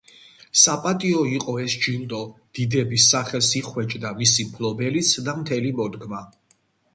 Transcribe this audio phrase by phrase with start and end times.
[0.59, 2.21] საპატიო იყო ეს ჯილდო,
[2.59, 6.25] დიდების სახელს იხვეჭდა მისი მფლობელიც და მთელი მოდგმა.